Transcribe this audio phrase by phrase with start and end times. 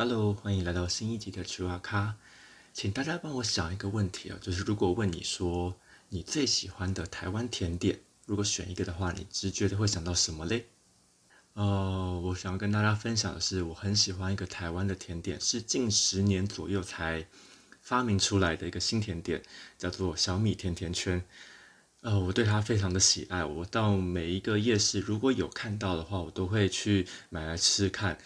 [0.00, 2.14] Hello，欢迎来到新一集的吃哇咖。
[2.72, 5.74] 请大家帮我想一个问题啊，就是如果问你说
[6.10, 10.66] 你最喜欢的台湾甜点，如果选一个的话，你直觉的会想到什么嘞？
[11.54, 17.26] 呃，我想要跟大家分享的是，我很喜欢一个台湾的甜点，是近十年左右才
[17.82, 19.42] 发明出来的一个新甜点，
[19.76, 21.24] 叫做小米甜甜圈。
[22.02, 28.16] 呃，我对它非常的喜爱，我到每一个夜市如果有看到的话，我都会去买来吃吃看。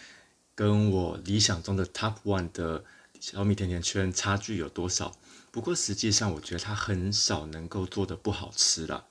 [0.55, 2.83] 跟我理想中的 Top One 的
[3.19, 5.15] 小米甜甜圈差距有多少？
[5.51, 9.05] 不过实际上，我觉得它很少能够做的不好吃了。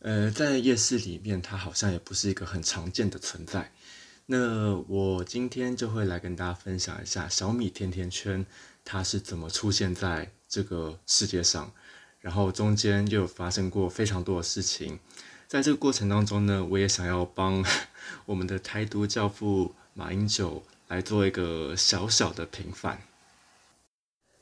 [0.00, 3.72] 呃，在夜市里面，它好像也不是一个很常见的存在。
[4.26, 8.44] 那我今天就会来跟大家分享一下小米甜甜圈
[8.84, 11.72] 它是怎么出现在这个世界上，
[12.20, 14.98] 然后中间又发生过非常多的事情。
[15.46, 17.64] 在这个过程当中呢，我也想要帮
[18.26, 19.74] 我们的台独教父。
[19.98, 23.00] 马英九来做一个小小的平反。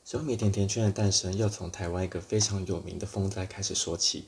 [0.03, 4.25] 小米甜甜圈的诞生要从台湾一个非常有名的风灾开始说起。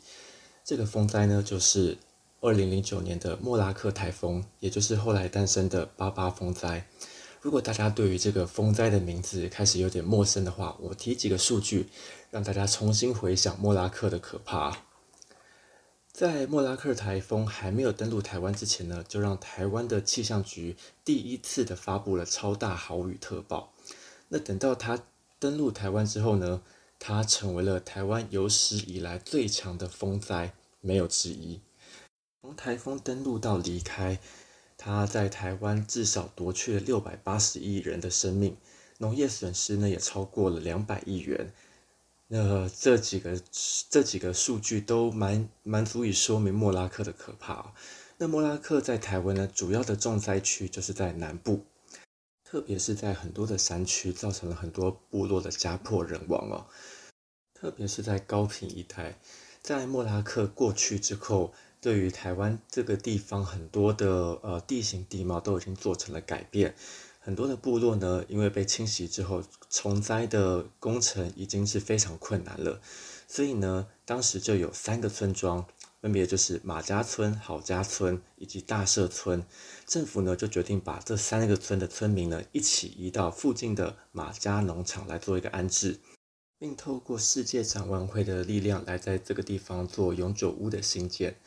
[0.64, 1.98] 这个风灾呢，就是
[2.40, 6.88] 二零零九年的莫拉克台风，也就是后来诞生的八八风灾。
[7.42, 11.90] 如果大家对于这个风灾的名字开始有点陌生的话，我提几个数据，
[12.32, 14.87] 让大家重新回想莫拉克的可怕。
[16.18, 23.72] 在莫拉克台风还没有登陆台湾之前呢，就让台湾的气象局第一次的发布了超大豪雨特报。
[24.30, 25.04] 那等到它
[25.38, 26.64] 登陆台湾之后呢，
[26.98, 31.62] 它成为了台湾有史以来最强的风灾，没有之一。
[32.42, 34.18] 从台风登陆到离开，
[34.76, 38.58] 它在台湾至少夺去了六百八十亿人的生命，
[38.98, 41.54] 农业损失呢也超过了两百亿元。
[42.30, 43.42] 那这几个
[43.90, 47.74] 这几个数据都蛮蛮足以说明莫拉克的可怕。
[48.18, 51.66] 那莫拉克在台湾呢，主要的重灾区就是在南部，
[52.44, 56.66] 特别是在很多的山区，造成了很多部落的家破人亡哦。
[57.54, 59.18] 特别是在高平一带，
[59.62, 66.76] 在莫拉克过去之后，对于台湾这个地方很多的呃地形地貌都已经做成了改变。
[67.28, 72.80] 很多的部落呢，因为被清洗之后，重灾的工程已经是非常困难了，
[73.28, 75.68] 所以呢，当时就有三个村庄，
[76.00, 79.46] 分别就是马家村、郝家村以及大社村，
[79.86, 86.00] 政府呢就决定把这三个村的村民呢一起移到附近的马家农场来做一个安置，
[86.58, 91.38] 并透过世界展望会的力量来在这个地方做永久屋的新建。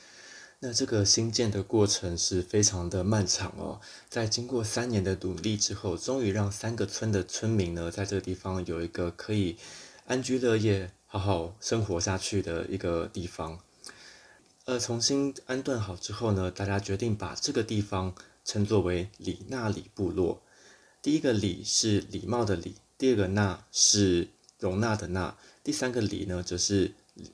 [0.63, 9.57] 那这个新建的过程是非常的漫长哦，在经过三年的努力之后，终于让三个村的村民呢，在这个地方有一个可以
[10.05, 13.59] 安居乐业、好好生活下去的一个地方。
[14.67, 20.43] 呃，重新安顿好之后呢，大家决定把这个地方称作为里纳里部落。
[21.01, 24.29] 第一个里是礼貌的礼，第二个纳是
[24.59, 26.93] 容纳的纳，第三个里呢，则是。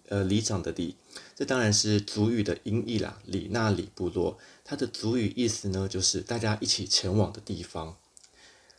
[0.08, 0.96] 呃，里长的里，
[1.36, 3.20] 这当然是族语的音译啦。
[3.24, 7.96] 里纳里部落，它的族语意思呢，就是大家一起前往的地方。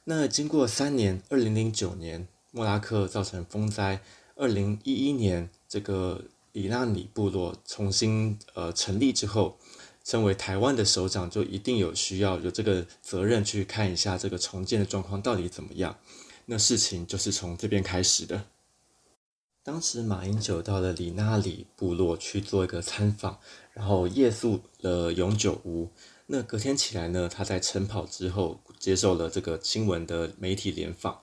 [0.05, 4.01] 那经过三年，二零零九年莫拉克造成风灾，
[4.35, 9.57] 二零一一年这个里纳里部落重新呃成立之后，
[10.03, 15.97] 身为台湾的首长，就一定有需要有这个责任去看一下这个重建的状况到底怎么样。
[16.45, 18.45] 那事情就是从这边开始的。
[19.67, 23.37] 当时马英九到了里纳里部落去做一个参访，
[23.73, 25.91] 然后夜宿了永久屋。
[26.27, 31.19] 那隔天起来呢，他在晨跑之后接受了这个新闻的媒体联访，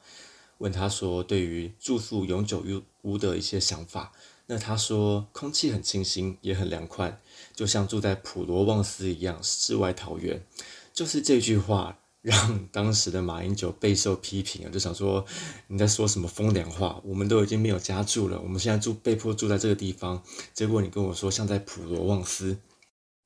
[0.59, 2.83] 问他说对于住宿永久屋
[3.13, 4.13] 屋的一些想法。
[4.45, 7.19] 那他说空气很清新，也很凉快，
[7.55, 10.45] 就像住在普罗旺斯一样世外桃源。
[10.93, 11.99] 就是这句话。
[12.25, 15.23] 让当时的马英九备受批评啊， 就想说
[15.67, 16.99] 你在说什么风凉话？
[17.05, 20.23] 我们都已经没有家住了，我们现在住被迫住在这个地方，
[20.55, 22.59] 结果你跟我说像在普罗旺斯。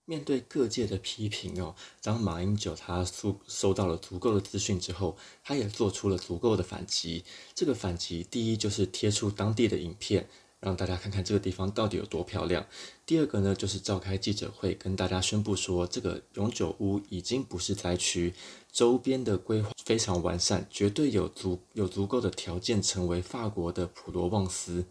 [0.04, 7.24] 面对各界的批评哦，当马英九他收收到了足够的资讯之后，他也做出了足够的反击。
[7.54, 10.28] 这个反击，第一就是贴出当地的影片。
[10.60, 12.66] 让大家看看这个地方到底有多漂亮。
[13.06, 18.34] 第二个呢，就是召开记者会，跟大家宣布说，这个永久屋已经不是灾区，
[18.72, 24.84] 周边的规划非常完善，绝对有足有足够的条件成为法国的普罗旺斯。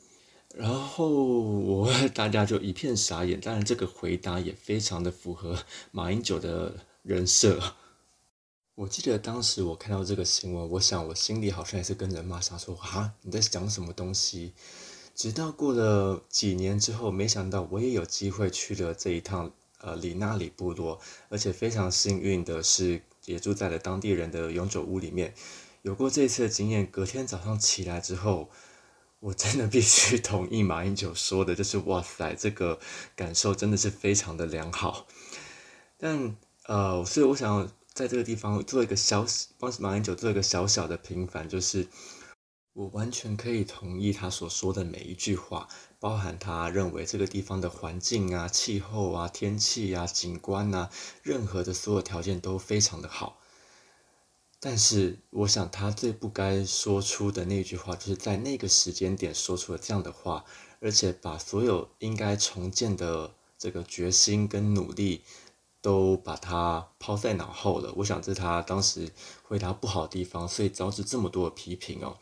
[0.56, 6.74] 然后我大家就一片傻眼，当然这个回答也非常的符合马英九的
[7.04, 7.76] 人设。
[8.74, 14.54] 我记得当时我看到这个新闻，我想我心里好像也是跟人骂上说啊，你在讲什么东西？
[15.18, 21.00] 直到过了几年之后，没想到我也有机会去了这一趟呃里纳里部落，
[21.30, 25.34] 而且非常幸运的是，也住在了当地人的永久屋里面。
[25.82, 28.52] 有过这次的经验，隔天早上起来之后，
[29.20, 32.80] 我真的必须 同意马英九说的，就是哇塞，这个
[33.16, 35.08] 感受真的是非常的良好。
[35.98, 36.36] 但
[36.68, 39.26] 呃，所以我想在这个地方做一个小，
[39.58, 41.88] 帮马英九做一个小小的平凡，就是
[42.78, 45.68] 我完全可以同意他所说的每一句话，
[46.00, 50.92] 包含他认为这个地方的环境啊、气候啊、天气啊、景观啊，
[51.24, 53.40] 任何的所有条件都非常的好。
[54.60, 60.46] 但是，我想他最不该说出的那句话，就是在那个时间点说出了这样的话，
[60.80, 65.24] 而且把所有应该重建的这个决心跟努力，
[65.82, 67.92] 都把它抛在脑后了。
[67.98, 69.10] 我想这是他当时
[69.42, 72.20] 回答不好的地方，所以招致这么多的批评哦。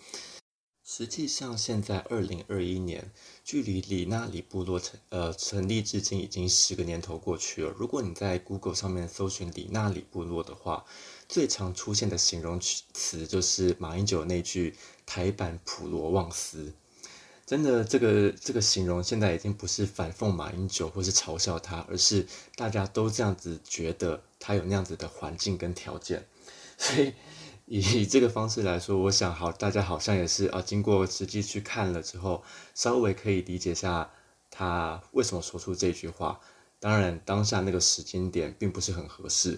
[0.87, 3.11] 实际上，现在二零二一年，
[3.43, 7.73] 距离里纳里部落成呃成立至今已经十个年头过去了。
[7.75, 10.85] 如果你在 Google 上面搜寻里纳里部落的话，
[11.27, 14.75] 最常出现的形容词就是马英九那句
[15.07, 16.71] “台版普罗旺斯”。
[17.47, 26.27] 真的，这个这个形容现在已经不是反讽马英九或是嘲笑他，而是大家都这样子觉得他有那样子的环境跟条件，
[26.77, 27.11] 所以。
[27.67, 32.43] 以这个方式来说，我想好，大家好像也是啊，经过实际去看了之后，
[32.75, 34.11] 稍微可以理解下
[34.51, 36.39] 他为什么说出这句话。
[36.79, 39.57] 当然，当下那个时间点并不是很合适。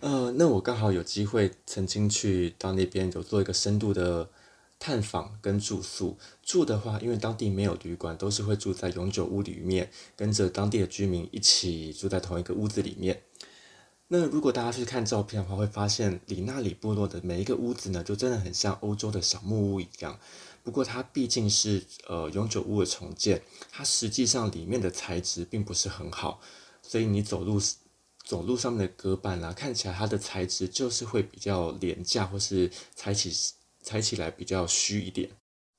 [0.00, 4.28] 呃，那我刚好有机会曾经去到那边有做一个深度的
[4.80, 6.18] 探访跟住宿。
[6.42, 13.22] 住的话，因为当地没有旅馆，都是会住在永久屋里面，跟着当地的居民一起住在同一个屋子里面。
[14.14, 20.20] 那如果大家去看照片的话，会发现里纳里部落的每一个屋子呢，就真的很像欧洲的小木屋一样。
[20.62, 26.42] 不过它毕竟是呃永久屋的重建，它实际上里面的材质并不是很好，
[26.82, 27.58] 所以你走路
[28.22, 33.34] 走路上面的隔板啊，看起来它的材质就是会比较廉价，或是踩起
[33.80, 35.30] 踩起来比较虚一点。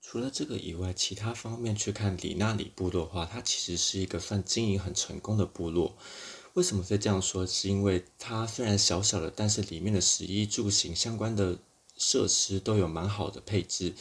[0.01, 5.95] 除了这个以外，其他方面去看里纳里部落的话，它其实是一个算经营很成功的部落。
[6.53, 7.45] 为什么会这样说？
[7.47, 11.57] 是因为它虽然小小的，但是里面的食衣住行相关的
[11.97, 13.93] 设施都有蛮好的配置。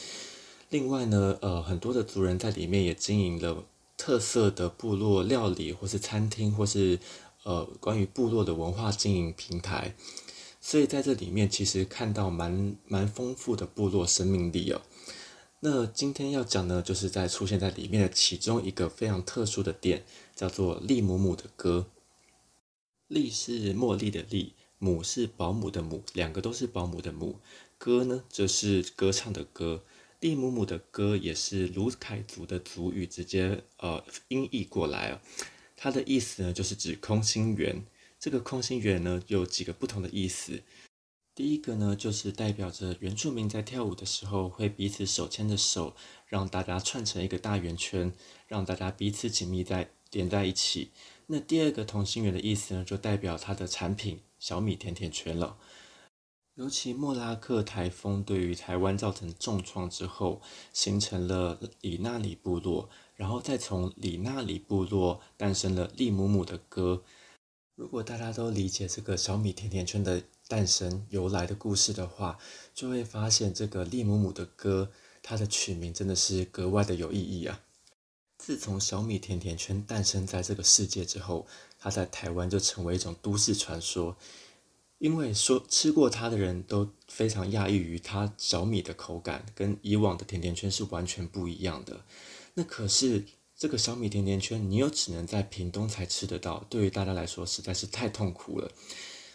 [0.69, 3.63] 另外呢，呃，很多的族人在里面也经营了
[3.97, 6.99] 特色的部落料理，或是餐厅，或是
[7.41, 9.95] 呃关于部落的文化经营平台。
[10.61, 14.81] 所以在这里面，其实看到蛮蛮丰富的部落生命力哦。
[15.61, 20.03] 那今天要讲呢，就是在出现在里面的其中一个非常特殊的店，
[20.35, 21.87] 叫做利姆姆的歌。
[23.13, 27.39] 丽是茉莉的丽，母是保姆的母，两个都是保姆的母。
[27.77, 29.83] 歌呢，则是歌唱的歌。
[30.19, 35.21] 利姆姆的歌也是卢凯族的族语，直接呃音译过来啊。
[35.77, 37.85] 它的意思呢，就是指空心圆。
[38.19, 40.63] 这个空心圆呢，有几个不同的意思。
[41.35, 45.95] 第一个呢，就是代表着原住民在跳舞的时候，会彼此手牵着手，
[46.25, 48.11] 让大家串成一个大圆圈，
[48.47, 50.89] 让大家彼此紧密在连在一起。
[51.27, 55.57] 那第二个同心圆的意思呢，就代表它的产品小米甜甜圈了。
[56.55, 60.39] 尤其莫拉克台风对于台湾造成重创之后，
[60.71, 67.03] 形成了里纳里部落，然后再从里纳里部落诞生了利姆姆的歌。
[67.75, 72.37] 如果大家都理解这个小米甜甜圈的诞生由来的故事的话，
[72.75, 74.91] 就会发现这个利姆姆的歌，
[75.23, 77.62] 它的取名真的是格外的有意义啊。
[78.45, 81.47] 自从小米甜甜圈诞生在这个世界之后，
[81.79, 84.17] 它在台湾就成为一种都市传说。
[84.97, 92.03] 因为说吃过它的人都非常讶异于它小米的口感跟以往的甜甜圈是完全不一样的。
[92.55, 93.23] 那可是
[93.57, 98.69] 这个小米甜甜圈，你又只能在屏东才吃得到，对于大家来说实在是太痛苦了。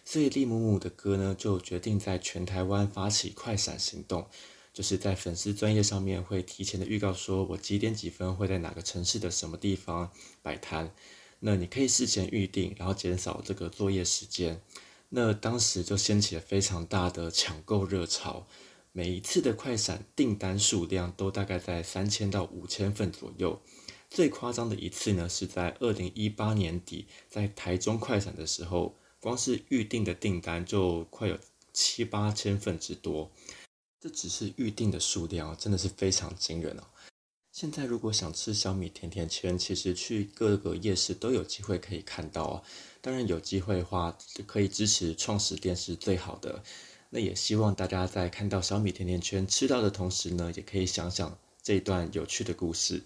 [0.05, 4.29] 所以利姆姆的歌呢，就决定在全台湾发起快闪行动。
[4.78, 10.94] 就是在粉丝专业上面会提前的预告说，我几点几分会在哪个城市的什么地方摆摊，
[11.40, 14.62] 那你可以事前预定，然后减少这个作业时间。
[15.08, 18.47] 那当时就掀起了非常大的抢购热潮，
[18.92, 23.61] 每一次的快闪订单数量都大概在三千到五千份左右。
[24.08, 31.37] 最夸张的一次呢，是在二零一八年底在台中快闪的时候，光是预定的订单就快有
[31.73, 33.32] 七八千份之多。
[34.00, 36.85] 这只是预定的数量真的是非常惊人哦。
[37.50, 42.62] 现在如果想吃小米甜甜圈，其实去各个夜市都有机会可以看到哦。
[43.00, 46.62] 当然有机会的话，可以支持创始店是最好的。
[47.11, 53.02] 那也希望大家在看到小米甜甜圈吃到的同时呢，也可以想想这一段有趣的故事。